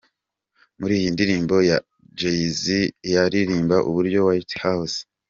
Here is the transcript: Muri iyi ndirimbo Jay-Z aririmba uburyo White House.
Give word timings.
Muri 0.79 0.93
iyi 0.99 1.09
ndirimbo 1.15 1.55
Jay-Z 2.19 2.63
aririmba 3.23 3.75
uburyo 3.89 4.19
White 4.27 4.55
House. 4.65 4.97